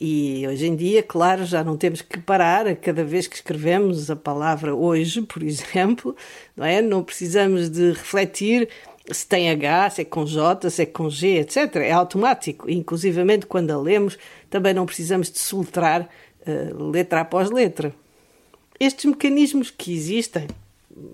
E 0.04 0.44
hoje 0.48 0.66
em 0.66 0.74
dia, 0.74 1.00
claro, 1.00 1.44
já 1.44 1.62
não 1.62 1.76
temos 1.76 2.02
que 2.02 2.18
parar 2.18 2.74
cada 2.74 3.04
vez 3.04 3.28
que 3.28 3.36
escrevemos 3.36 4.10
a 4.10 4.16
palavra 4.16 4.74
hoje, 4.74 5.22
por 5.22 5.40
exemplo, 5.46 6.16
não 6.56 6.66
é? 6.66 6.82
Não 6.82 7.04
precisamos 7.04 7.70
de 7.70 7.92
refletir 7.92 8.68
se 9.12 9.24
tem 9.24 9.48
H, 9.48 9.90
se 9.90 10.02
é 10.02 10.04
com 10.04 10.26
J, 10.26 10.68
se 10.70 10.82
é 10.82 10.86
com 10.86 11.08
G, 11.08 11.38
etc. 11.38 11.76
É 11.76 11.92
automático. 11.92 12.68
Inclusivamente, 12.68 13.46
quando 13.46 13.70
a 13.70 13.80
lemos, 13.80 14.18
também 14.50 14.74
não 14.74 14.86
precisamos 14.86 15.30
de 15.30 15.38
soltrar 15.38 16.08
uh, 16.40 16.90
letra 16.90 17.20
após 17.20 17.48
letra. 17.48 17.94
Estes 18.80 19.04
mecanismos 19.04 19.70
que 19.70 19.94
existem 19.94 20.48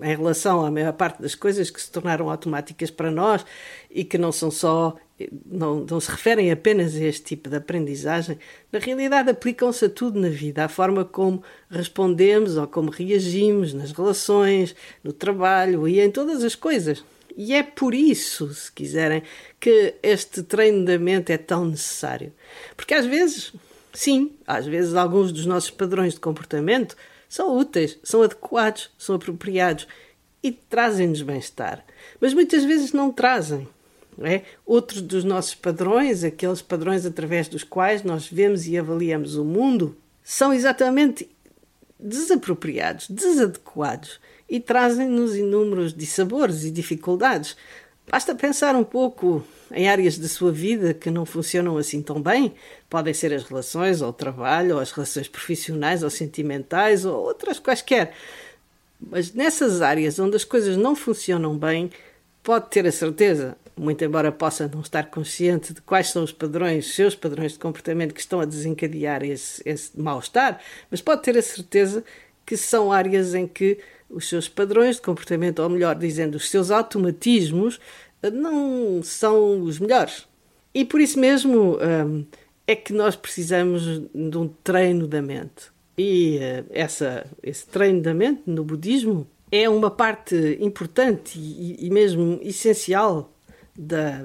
em 0.01 0.15
relação 0.15 0.65
à 0.65 0.71
maior 0.71 0.93
parte 0.93 1.21
das 1.21 1.35
coisas 1.35 1.69
que 1.69 1.79
se 1.79 1.91
tornaram 1.91 2.27
automáticas 2.27 2.89
para 2.89 3.11
nós 3.11 3.45
e 3.91 4.03
que 4.03 4.17
não 4.17 4.31
são 4.31 4.49
só 4.49 4.95
não, 5.45 5.85
não 5.89 5.99
se 5.99 6.09
referem 6.09 6.51
apenas 6.51 6.95
a 6.95 7.03
este 7.03 7.23
tipo 7.23 7.49
de 7.49 7.57
aprendizagem, 7.57 8.37
na 8.71 8.79
realidade 8.79 9.29
aplicam-se 9.29 9.85
a 9.85 9.89
tudo 9.89 10.19
na 10.19 10.29
vida, 10.29 10.63
à 10.63 10.69
forma 10.69 11.03
como 11.03 11.43
respondemos 11.69 12.55
ou 12.57 12.67
como 12.67 12.89
reagimos 12.89 13.73
nas 13.73 13.91
relações, 13.91 14.75
no 15.03 15.11
trabalho 15.11 15.87
e 15.87 15.99
em 15.99 16.09
todas 16.09 16.43
as 16.43 16.55
coisas. 16.55 17.03
E 17.35 17.53
é 17.53 17.63
por 17.63 17.93
isso, 17.93 18.53
se 18.53 18.71
quiserem, 18.71 19.23
que 19.59 19.95
este 20.03 20.43
treino 20.43 20.85
da 20.85 20.97
mente 20.97 21.31
é 21.31 21.37
tão 21.37 21.65
necessário. 21.65 22.33
Porque 22.75 22.93
às 22.93 23.05
vezes, 23.05 23.53
sim, 23.93 24.33
às 24.45 24.65
vezes 24.65 24.93
alguns 24.93 25.31
dos 25.31 25.45
nossos 25.45 25.69
padrões 25.69 26.13
de 26.13 26.19
comportamento 26.19 26.97
são 27.29 27.57
úteis, 27.57 27.97
são 28.03 28.23
adequados, 28.23 28.89
são 28.97 29.15
apropriados 29.15 29.87
e 30.43 30.51
trazem-nos 30.51 31.21
bem-estar. 31.21 31.85
Mas 32.19 32.33
muitas 32.33 32.63
vezes 32.63 32.91
não 32.91 33.11
trazem. 33.11 33.67
É? 34.21 34.41
Outros 34.65 35.01
dos 35.01 35.23
nossos 35.23 35.55
padrões, 35.55 36.23
aqueles 36.23 36.61
padrões 36.61 37.05
através 37.05 37.47
dos 37.47 37.63
quais 37.63 38.03
nós 38.03 38.27
vemos 38.27 38.67
e 38.67 38.77
avaliamos 38.77 39.37
o 39.37 39.45
mundo, 39.45 39.95
são 40.21 40.53
exatamente 40.53 41.29
desapropriados, 41.97 43.07
desadequados 43.09 44.19
e 44.49 44.59
trazem-nos 44.59 45.35
inúmeros 45.35 45.93
dissabores 45.93 46.63
e 46.63 46.71
dificuldades. 46.71 47.55
Basta 48.09 48.33
pensar 48.33 48.75
um 48.75 48.83
pouco 48.83 49.45
em 49.71 49.87
áreas 49.87 50.17
da 50.17 50.27
sua 50.27 50.51
vida 50.51 50.93
que 50.93 51.11
não 51.11 51.25
funcionam 51.25 51.77
assim 51.77 52.01
tão 52.01 52.19
bem. 52.21 52.53
Podem 52.89 53.13
ser 53.13 53.31
as 53.33 53.43
relações, 53.43 54.01
ou 54.01 54.09
o 54.09 54.13
trabalho, 54.13 54.75
ou 54.75 54.81
as 54.81 54.91
relações 54.91 55.27
profissionais, 55.27 56.01
ou 56.01 56.09
sentimentais, 56.09 57.05
ou 57.05 57.23
outras 57.23 57.59
quaisquer. 57.59 58.13
Mas 58.99 59.31
nessas 59.33 59.81
áreas 59.81 60.17
onde 60.17 60.35
as 60.35 60.43
coisas 60.43 60.75
não 60.75 60.95
funcionam 60.95 61.55
bem, 61.55 61.91
pode 62.41 62.69
ter 62.69 62.87
a 62.87 62.91
certeza, 62.91 63.55
muito 63.79 64.03
embora 64.03 64.31
possa 64.31 64.67
não 64.67 64.81
estar 64.81 65.09
consciente 65.09 65.73
de 65.73 65.81
quais 65.81 66.09
são 66.09 66.23
os 66.23 66.31
padrões, 66.31 66.93
seus 66.93 67.15
padrões 67.15 67.53
de 67.53 67.59
comportamento 67.59 68.13
que 68.13 68.19
estão 68.19 68.41
a 68.41 68.45
desencadear 68.45 69.23
esse, 69.23 69.61
esse 69.65 69.99
mal-estar, 69.99 70.59
mas 70.91 71.01
pode 71.01 71.23
ter 71.23 71.37
a 71.37 71.41
certeza 71.41 72.03
que 72.45 72.57
são 72.57 72.91
áreas 72.91 73.33
em 73.33 73.47
que 73.47 73.79
os 74.09 74.27
seus 74.27 74.49
padrões 74.49 74.97
de 74.97 75.01
comportamento, 75.01 75.59
ou 75.59 75.69
melhor 75.69 75.95
dizendo, 75.95 76.35
os 76.35 76.49
seus 76.49 76.71
automatismos, 76.71 77.79
não 78.33 79.01
são 79.01 79.61
os 79.61 79.79
melhores. 79.79 80.27
E 80.73 80.83
por 80.83 80.99
isso 80.99 81.19
mesmo 81.19 81.77
hum, 81.77 82.25
é 82.67 82.75
que 82.75 82.91
nós 82.91 83.15
precisamos 83.15 83.83
de 84.13 84.37
um 84.37 84.47
treino 84.63 85.07
da 85.07 85.21
mente. 85.21 85.71
E 85.97 86.37
uh, 86.37 86.65
essa, 86.69 87.25
esse 87.41 87.65
treino 87.67 88.01
da 88.01 88.13
mente 88.13 88.43
no 88.45 88.63
budismo 88.63 89.27
é 89.51 89.69
uma 89.69 89.89
parte 89.89 90.57
importante 90.59 91.39
e, 91.39 91.77
e 91.79 91.89
mesmo 91.89 92.39
essencial 92.41 93.33
da, 93.79 94.21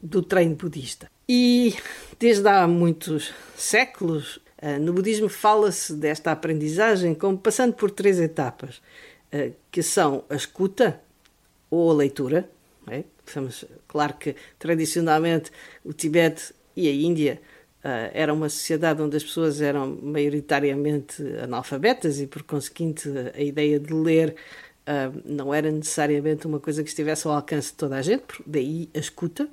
do 0.00 0.22
treino 0.22 0.54
budista. 0.54 1.10
E 1.28 1.74
desde 2.18 2.48
há 2.48 2.66
muitos 2.68 3.34
séculos, 3.56 4.36
uh, 4.62 4.78
no 4.80 4.92
budismo 4.92 5.28
fala-se 5.28 5.94
desta 5.94 6.30
aprendizagem 6.30 7.14
como 7.14 7.36
passando 7.36 7.74
por 7.74 7.90
três 7.90 8.20
etapas, 8.20 8.80
uh, 9.32 9.52
que 9.70 9.82
são 9.82 10.24
a 10.30 10.36
escuta 10.36 11.00
ou 11.68 11.90
a 11.90 11.94
leitura, 11.94 12.48
é? 12.88 13.04
claro 13.88 14.14
que 14.14 14.36
tradicionalmente 14.58 15.50
o 15.84 15.92
Tibete 15.92 16.52
e 16.76 16.88
a 16.88 16.92
Índia 16.92 17.40
uh, 17.78 18.10
era 18.12 18.32
uma 18.32 18.48
sociedade 18.48 19.02
onde 19.02 19.16
as 19.16 19.24
pessoas 19.24 19.60
eram 19.60 19.98
maioritariamente 20.02 21.22
analfabetas 21.42 22.20
e, 22.20 22.26
por 22.26 22.42
conseguinte, 22.42 23.08
a 23.34 23.40
ideia 23.40 23.78
de 23.78 23.92
ler 23.92 24.36
uh, 24.86 25.22
não 25.24 25.52
era 25.52 25.70
necessariamente 25.70 26.46
uma 26.46 26.60
coisa 26.60 26.82
que 26.82 26.88
estivesse 26.88 27.26
ao 27.26 27.34
alcance 27.34 27.68
de 27.68 27.74
toda 27.74 27.96
a 27.96 28.02
gente, 28.02 28.24
daí 28.46 28.88
a 28.94 28.98
escuta, 28.98 29.48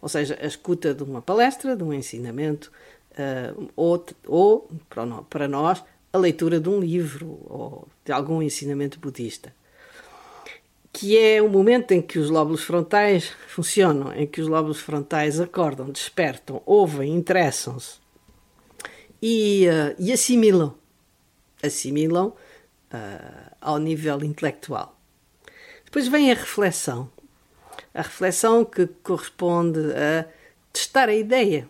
ou 0.00 0.08
seja, 0.08 0.38
a 0.40 0.46
escuta 0.46 0.94
de 0.94 1.02
uma 1.02 1.22
palestra, 1.22 1.76
de 1.76 1.82
um 1.82 1.92
ensinamento, 1.92 2.70
uh, 3.12 3.68
ou, 3.76 4.04
ou 4.26 4.70
para 5.28 5.48
nós, 5.48 5.82
a 6.12 6.18
leitura 6.18 6.58
de 6.58 6.68
um 6.68 6.80
livro 6.80 7.38
ou 7.48 7.88
de 8.04 8.12
algum 8.12 8.42
ensinamento 8.42 8.98
budista 8.98 9.52
que 10.92 11.16
é 11.16 11.40
o 11.40 11.48
momento 11.48 11.92
em 11.92 12.02
que 12.02 12.18
os 12.18 12.28
lóbulos 12.28 12.64
frontais 12.64 13.32
funcionam, 13.46 14.12
em 14.12 14.26
que 14.26 14.40
os 14.40 14.48
lóbulos 14.48 14.80
frontais 14.80 15.38
acordam, 15.38 15.90
despertam, 15.90 16.60
ouvem, 16.66 17.14
interessam-se 17.14 17.98
e, 19.22 19.66
uh, 19.68 19.94
e, 19.98 20.12
assimilam. 20.12 20.74
Assimilam 21.62 22.28
uh, 22.92 23.47
ao 23.60 23.78
nível 23.78 24.22
intelectual. 24.24 24.96
Depois 25.84 26.08
vem 26.08 26.30
a 26.30 26.34
reflexão. 26.34 27.10
A 27.94 28.02
reflexão 28.02 28.64
que 28.64 28.86
corresponde 29.02 29.80
a 29.92 30.26
testar 30.72 31.08
a 31.08 31.14
ideia, 31.14 31.68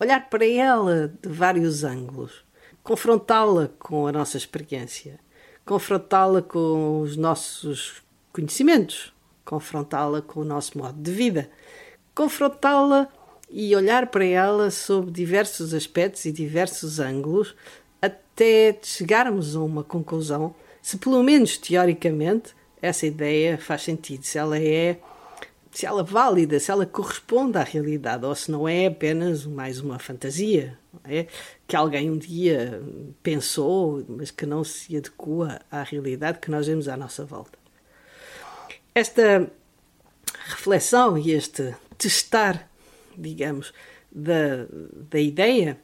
olhar 0.00 0.28
para 0.28 0.46
ela 0.46 1.12
de 1.22 1.28
vários 1.28 1.84
ângulos, 1.84 2.44
confrontá-la 2.82 3.68
com 3.78 4.06
a 4.06 4.12
nossa 4.12 4.36
experiência, 4.36 5.20
confrontá-la 5.64 6.42
com 6.42 7.00
os 7.00 7.16
nossos 7.16 8.02
conhecimentos, 8.32 9.12
confrontá-la 9.44 10.22
com 10.22 10.40
o 10.40 10.44
nosso 10.44 10.76
modo 10.76 11.00
de 11.00 11.12
vida, 11.12 11.50
confrontá-la 12.14 13.08
e 13.48 13.76
olhar 13.76 14.08
para 14.08 14.24
ela 14.24 14.70
sob 14.70 15.10
diversos 15.10 15.74
aspectos 15.74 16.24
e 16.24 16.32
diversos 16.32 16.98
ângulos 16.98 17.54
até 18.02 18.76
chegarmos 18.82 19.54
a 19.54 19.60
uma 19.60 19.84
conclusão, 19.84 20.54
se 20.84 20.98
pelo 20.98 21.22
menos 21.22 21.56
teoricamente 21.56 22.54
essa 22.82 23.06
ideia 23.06 23.56
faz 23.56 23.80
sentido, 23.80 24.22
se 24.22 24.36
ela 24.36 24.58
é 24.58 24.98
se 25.72 25.86
ela 25.86 26.02
é 26.02 26.04
válida, 26.04 26.60
se 26.60 26.70
ela 26.70 26.84
corresponde 26.84 27.56
à 27.56 27.62
realidade, 27.62 28.24
ou 28.24 28.34
se 28.34 28.50
não 28.50 28.68
é 28.68 28.86
apenas 28.86 29.46
mais 29.46 29.80
uma 29.80 29.98
fantasia, 29.98 30.78
é? 31.02 31.26
que 31.66 31.74
alguém 31.74 32.10
um 32.10 32.18
dia 32.18 32.82
pensou, 33.22 34.04
mas 34.06 34.30
que 34.30 34.44
não 34.44 34.62
se 34.62 34.94
adequa 34.94 35.58
à 35.70 35.82
realidade 35.82 36.38
que 36.38 36.50
nós 36.50 36.66
vemos 36.66 36.86
à 36.86 36.98
nossa 36.98 37.24
volta. 37.24 37.58
Esta 38.94 39.50
reflexão 40.44 41.16
e 41.16 41.32
este 41.32 41.74
testar, 41.96 42.70
digamos, 43.16 43.72
da, 44.12 44.66
da 45.10 45.18
ideia 45.18 45.80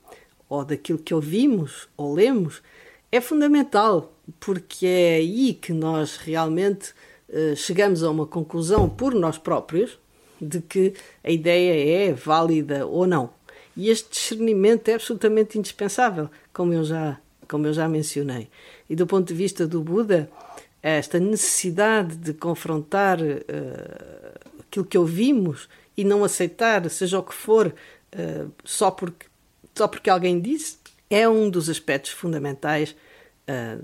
ou 0.48 0.62
daquilo 0.62 0.98
que 0.98 1.14
ouvimos 1.14 1.88
ou 1.96 2.14
lemos 2.14 2.62
é 3.10 3.20
fundamental, 3.20 4.12
porque 4.38 4.86
é 4.86 5.14
aí 5.16 5.54
que 5.54 5.72
nós 5.72 6.16
realmente 6.16 6.92
uh, 7.28 7.56
chegamos 7.56 8.02
a 8.02 8.10
uma 8.10 8.26
conclusão 8.26 8.88
por 8.88 9.14
nós 9.14 9.38
próprios 9.38 9.98
de 10.40 10.60
que 10.60 10.94
a 11.22 11.30
ideia 11.30 12.08
é 12.08 12.12
válida 12.12 12.86
ou 12.86 13.06
não. 13.06 13.30
E 13.76 13.88
este 13.88 14.10
discernimento 14.10 14.88
é 14.88 14.94
absolutamente 14.94 15.58
indispensável, 15.58 16.30
como 16.52 16.72
eu 16.72 16.84
já, 16.84 17.18
como 17.48 17.66
eu 17.66 17.72
já 17.72 17.88
mencionei. 17.88 18.48
E 18.88 18.96
do 18.96 19.06
ponto 19.06 19.28
de 19.28 19.34
vista 19.34 19.66
do 19.66 19.80
Buda, 19.80 20.30
esta 20.82 21.20
necessidade 21.20 22.16
de 22.16 22.32
confrontar 22.32 23.20
uh, 23.20 24.60
aquilo 24.60 24.84
que 24.84 24.98
ouvimos 24.98 25.68
e 25.96 26.04
não 26.04 26.24
aceitar, 26.24 26.88
seja 26.88 27.18
o 27.18 27.22
que 27.22 27.34
for, 27.34 27.66
uh, 27.68 28.50
só, 28.64 28.90
porque, 28.90 29.26
só 29.74 29.86
porque 29.86 30.08
alguém 30.08 30.40
disse, 30.40 30.78
é 31.08 31.28
um 31.28 31.50
dos 31.50 31.68
aspectos 31.68 32.12
fundamentais 32.12 32.94
uh, 33.50 33.82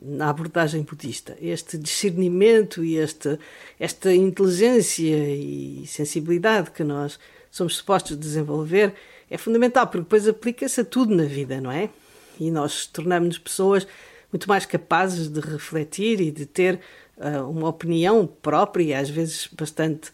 na 0.00 0.30
abordagem 0.30 0.82
budista. 0.82 1.36
Este 1.40 1.76
discernimento 1.76 2.84
e 2.84 2.96
este, 2.96 3.38
esta 3.78 4.14
inteligência 4.14 5.28
e 5.28 5.84
sensibilidade 5.86 6.70
que 6.70 6.84
nós 6.84 7.18
somos 7.50 7.76
supostos 7.76 8.16
desenvolver 8.16 8.94
é 9.30 9.36
fundamental, 9.36 9.86
porque 9.86 10.02
depois 10.02 10.28
aplica-se 10.28 10.80
a 10.80 10.84
tudo 10.84 11.14
na 11.14 11.24
vida, 11.24 11.60
não 11.60 11.70
é? 11.70 11.90
E 12.38 12.50
nós 12.50 12.86
tornamos-nos 12.86 13.38
pessoas 13.38 13.86
muito 14.30 14.48
mais 14.48 14.64
capazes 14.64 15.28
de 15.28 15.40
refletir 15.40 16.20
e 16.20 16.30
de 16.30 16.46
ter 16.46 16.80
uh, 17.16 17.48
uma 17.48 17.68
opinião 17.68 18.26
própria, 18.26 18.98
às 18.98 19.10
vezes 19.10 19.48
bastante 19.52 20.12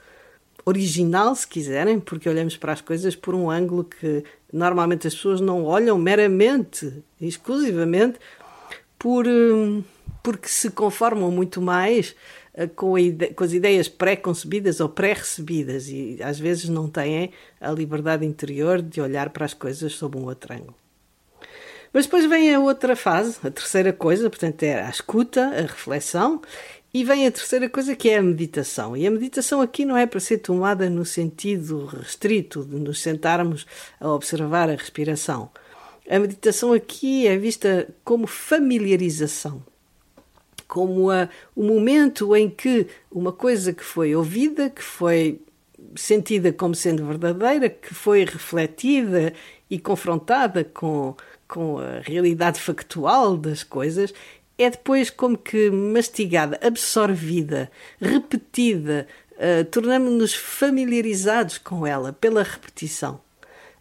original, 0.65 1.35
se 1.35 1.47
quiserem, 1.47 1.99
porque 1.99 2.29
olhamos 2.29 2.57
para 2.57 2.73
as 2.73 2.81
coisas 2.81 3.17
por 3.17 3.35
um 3.35 3.51
ângulo 3.51 3.85
que 3.85 4.23
normalmente 4.53 5.07
as 5.07 5.15
pessoas 5.15 5.41
não 5.41 5.65
olham 5.65 5.97
meramente, 5.97 7.03
exclusivamente, 7.21 8.19
por, 8.99 9.27
um, 9.27 9.83
porque 10.23 10.49
se 10.49 10.71
conformam 10.71 11.31
muito 11.31 11.61
mais 11.63 12.15
uh, 12.55 12.69
com, 12.75 12.95
com, 13.35 13.45
as 13.45 13.53
ideias 13.53 13.89
pré-concebidas 13.89 14.81
ou 14.81 14.89
pré-recebidas 14.89 15.89
e 15.89 16.19
às 16.23 16.39
vezes 16.39 16.69
não 16.69 16.89
têm 16.89 17.31
a 17.61 17.71
liberdade 17.71 18.27
interior 18.27 18.83
de 18.83 19.01
olhar 19.01 19.31
para 19.31 19.45
as 19.45 19.55
coisas 19.55 19.93
sob 19.93 20.19
um 20.19 20.25
outro 20.25 20.53
ângulo. 20.53 20.75
Mas 21.93 22.05
depois 22.05 22.27
vem 22.27 22.55
a 22.55 22.61
outra 22.61 22.95
fase, 22.95 23.39
a 23.43 23.51
terceira 23.51 23.93
coisa, 23.93 24.29
portanto, 24.29 24.63
é 24.63 24.83
a 24.83 24.91
escuta, 24.91 25.47
a 25.47 25.63
reflexão, 25.63 26.43
e 26.93 27.05
vem 27.05 27.27
a 27.27 27.31
terceira 27.31 27.69
coisa 27.69 27.95
que 27.95 28.09
é 28.09 28.19
a 28.19 28.23
meditação. 28.23 28.97
E 28.97 29.07
a 29.07 29.11
meditação 29.11 29.61
aqui 29.61 29.85
não 29.85 29.97
é 29.97 30.07
para 30.07 30.21
ser 30.21 30.39
tomada 30.39 30.89
no 30.89 31.05
sentido 31.05 31.87
restrito 31.87 32.65
de 32.65 32.77
nos 32.77 33.01
sentarmos 33.01 33.67
a 34.01 34.09
observar 34.09 34.69
a 34.69 34.75
respiração. 34.75 35.51
A 36.11 36.19
meditação 36.19 36.73
aqui 36.73 37.27
é 37.27 37.37
vista 37.37 37.87
como 38.03 38.27
familiarização, 38.27 39.63
como 40.67 41.11
a, 41.11 41.29
o 41.55 41.63
momento 41.63 42.35
em 42.35 42.49
que 42.49 42.87
uma 43.13 43.31
coisa 43.31 43.75
que 43.75 43.85
foi 43.85 44.15
ouvida, 44.15 44.71
que 44.71 44.83
foi 44.83 45.39
sentida 45.95 46.51
como 46.51 46.75
sendo 46.75 47.05
verdadeira, 47.05 47.69
que 47.69 47.93
foi 47.93 48.25
refletida 48.25 49.35
e 49.69 49.79
confrontada 49.79 50.65
com, 50.65 51.15
com 51.47 51.79
a 51.79 52.01
realidade 52.01 52.59
factual 52.59 53.37
das 53.37 53.63
coisas, 53.63 54.15
é 54.57 54.71
depois 54.71 55.11
como 55.11 55.37
que 55.37 55.71
mastigada, 55.71 56.59
absorvida, 56.63 57.71
repetida, 58.01 59.07
uh, 59.33 59.63
tornamos-nos 59.67 60.35
familiarizados 60.35 61.59
com 61.59 61.87
ela 61.87 62.15
pela 62.15 62.43
repetição. 62.43 63.21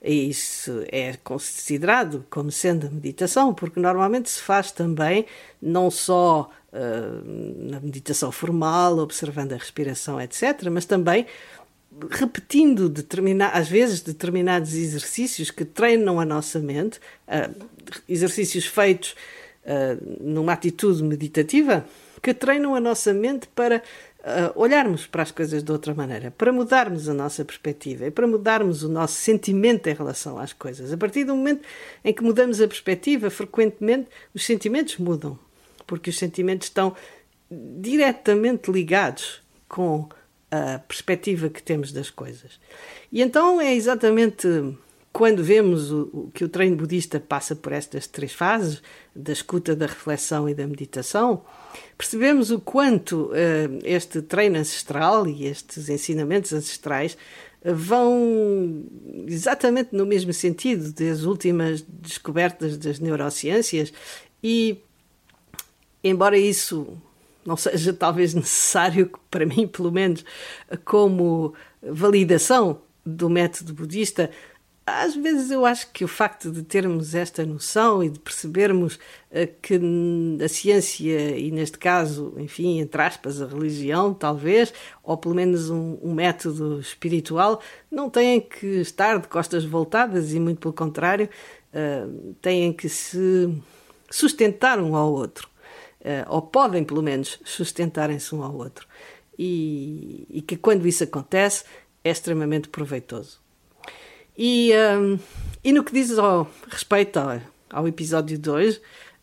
E 0.08 0.30
isso 0.30 0.86
é 0.89 1.17
considerado 1.22 2.26
como 2.30 2.50
sendo 2.50 2.89
meditação, 2.89 3.54
porque 3.54 3.78
normalmente 3.78 4.30
se 4.30 4.41
faz 4.41 4.72
também 4.72 5.26
não 5.62 5.91
só 5.91 6.50
uh, 6.72 7.70
na 7.70 7.82
meditação 7.82 8.32
formal, 8.32 9.00
observando 9.00 9.52
a 9.52 9.58
respiração, 9.58 10.22
etc., 10.22 10.70
mas 10.72 10.86
também 10.86 11.26
repetindo 12.10 12.93
às 13.52 13.67
vezes 13.67 14.00
determinados 14.00 14.76
exercícios 14.76 15.52
que 15.52 15.65
treinam 15.65 16.22
a 16.22 16.26
nossa 16.26 16.58
mente, 16.58 17.02
uh, 17.28 17.67
exercícios 18.08 18.65
feitos 18.65 19.13
uh, 19.65 20.24
numa 20.24 20.54
atitude 20.54 21.04
meditativa, 21.04 21.86
que 22.24 22.34
treinam 22.34 22.76
a 22.76 22.80
nossa 22.80 23.13
mente 23.13 23.46
para 23.54 23.84
olharmos 24.56 25.06
para 25.08 25.24
as 25.24 25.32
coisas 25.32 25.63
de 25.63 25.72
outra 25.72 25.94
maneira, 25.94 26.32
para 26.32 26.52
mudarmos 26.52 27.08
a 27.08 27.13
nossa 27.13 27.46
perspectiva 27.46 28.06
e 28.06 28.12
para 28.12 28.28
mudarmos 28.28 28.84
o 28.84 28.90
nosso 28.90 29.16
sentimento 29.16 29.88
em 29.88 29.94
relação 29.94 30.38
às 30.38 30.54
coisas. 30.54 30.92
A 30.92 30.98
partir 30.98 31.24
do 31.24 31.36
momento 31.36 31.62
em 32.04 32.13
que 32.13 32.24
mudamos 32.24 32.60
a 32.60 32.68
perspectiva, 32.68 33.30
frequentemente 33.30 34.10
os 34.34 34.46
sentimentos 34.46 34.98
mudam, 34.98 35.38
porque 35.86 36.10
os 36.10 36.18
sentimentos 36.18 36.68
estão 36.68 36.96
diretamente 37.50 38.70
ligados 38.72 39.42
com 39.70 40.10
a 40.52 40.80
perspectiva 40.80 41.50
que 41.50 41.62
temos 41.62 41.92
das 41.92 42.10
coisas. 42.10 42.60
E 43.12 43.22
então 43.22 43.62
é 43.62 43.74
exatamente 43.74 44.48
quando 45.17 45.43
vemos 45.43 45.91
o, 45.91 46.10
o, 46.13 46.32
que 46.32 46.43
o 46.43 46.47
treino 46.47 46.75
budista 46.75 47.19
passa 47.19 47.56
por 47.56 47.71
estas 47.71 48.06
três 48.06 48.32
fases, 48.32 48.84
da 49.15 49.34
escuta, 49.34 49.75
da 49.75 49.88
reflexão 49.88 50.47
e 50.47 50.53
da 50.53 50.67
meditação, 50.67 51.41
percebemos 51.97 52.51
o 52.51 52.60
quanto 52.60 53.32
uh, 53.32 53.80
este 53.84 54.21
treino 54.21 54.60
ancestral 54.60 55.27
e 55.27 55.47
estes 55.47 55.89
ensinamentos 55.89 56.53
ancestrais 56.53 57.17
vão 57.65 58.86
exatamente 59.25 59.89
no 59.91 60.06
mesmo 60.06 60.32
sentido 60.32 60.93
das 60.93 61.23
últimas 61.23 61.82
descobertas 61.82 62.77
das 62.77 62.99
neurociências 62.99 63.91
e, 64.43 64.77
embora 66.03 66.38
isso 66.38 66.95
não 67.43 67.58
seja 67.58 67.91
talvez 67.91 68.36
necessário, 68.36 69.10
para 69.32 69.47
mim 69.47 69.67
pelo 69.67 69.91
menos, 69.91 70.23
como 70.86 71.56
validação 71.82 72.82
do 73.03 73.32
método 73.32 73.73
budista, 73.73 74.30
às 74.88 75.15
vezes 75.15 75.52
eu 75.52 75.65
acho 75.65 75.91
que 75.91 76.06
o 76.06 76.08
facto 76.08 76.50
de 76.50 76.63
termos 76.63 77.13
esta 77.13 77.45
noção 77.45 78.02
e 78.02 78.10
de 78.10 78.19
percebermos 78.19 78.97
eh, 79.30 79.45
que 79.45 79.78
a 80.41 80.47
ciência, 80.47 81.38
e 81.38 81.52
neste 81.52 81.78
caso, 81.78 82.34
enfim, 82.38 82.80
entre 82.80 83.02
aspas, 83.02 83.41
a 83.41 83.47
religião, 83.47 84.13
talvez, 84.13 84.73
ou 85.04 85.17
pelo 85.17 85.36
menos 85.36 85.69
um, 85.69 85.97
um 86.02 86.13
método 86.13 86.80
espiritual, 86.80 87.62
não 87.91 88.10
têm 88.10 88.39
que 88.39 88.65
estar 88.80 89.19
de 89.19 89.28
costas 89.28 89.65
voltadas 89.65 90.34
e, 90.34 90.39
muito 90.39 90.60
pelo 90.60 90.73
contrário, 90.73 91.30
uh, 91.73 92.34
têm 92.41 92.71
que 92.71 92.88
se 92.88 93.54
sustentar 94.10 94.80
um 94.80 94.95
ao 94.95 95.12
outro. 95.12 95.50
Eh, 96.00 96.26
ou 96.30 96.41
podem 96.41 96.86
pelo 96.86 97.04
menos 97.04 97.39
sustentarem-se 97.43 98.34
um 98.34 98.41
ao 98.41 98.56
outro. 98.56 98.88
E, 99.38 100.26
e, 100.30 100.41
que 100.41 100.56
quando 100.56 100.88
isso 100.88 101.04
acontece 101.04 101.65
é 102.04 102.10
extremamente 102.10 102.69
proveitoso. 102.69 103.41
E, 104.38 104.71
um, 104.97 105.17
e 105.63 105.73
no 105.73 105.84
que 105.84 105.91
diz 105.91 106.17
ao 106.17 106.47
respeito 106.69 107.17
ao, 107.17 107.41
ao 107.71 107.88
episódio 107.88 108.38
2, 108.38 108.78
uh, 108.78 108.82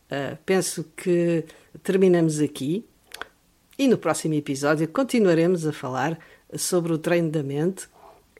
eh, 0.09 0.37
penso 0.45 0.85
que 0.95 1.45
terminamos 1.81 2.41
aqui 2.41 2.85
e 3.77 3.87
no 3.87 3.97
próximo 3.97 4.33
episódio 4.33 4.87
continuaremos 4.89 5.65
a 5.65 5.71
falar 5.71 6.19
sobre 6.53 6.91
o 6.91 6.97
treino 6.97 7.31
da 7.31 7.41
mente 7.41 7.87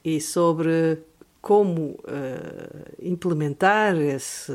e 0.04 0.20
sobre 0.20 0.98
como 1.40 1.92
uh, 1.92 2.92
implementar 3.00 3.96
esse, 3.96 4.52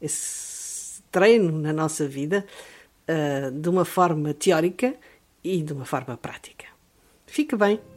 esse 0.00 1.02
treino 1.10 1.58
na 1.58 1.72
nossa 1.72 2.06
vida 2.06 2.46
uh, 3.08 3.50
de 3.50 3.68
uma 3.68 3.84
forma 3.84 4.32
teórica 4.32 4.94
e 5.44 5.62
de 5.62 5.72
uma 5.72 5.84
forma 5.84 6.16
prática. 6.16 6.66
Fique 7.26 7.56
bem! 7.56 7.95